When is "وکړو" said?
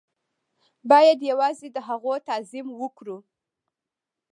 2.81-3.17